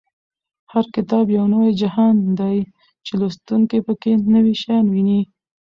هر 0.71 0.85
کتاب 0.95 1.25
یو 1.37 1.45
نوی 1.53 1.71
جهان 1.81 2.15
دی 2.39 2.57
چې 3.05 3.13
لوستونکی 3.19 3.79
په 3.87 3.93
کې 4.01 4.11
نوي 4.35 4.55
شیان 4.61 4.85
ویني. 4.93 5.21